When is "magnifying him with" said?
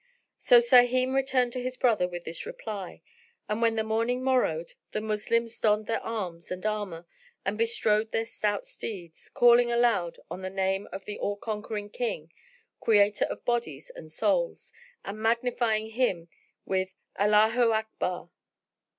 15.21-16.95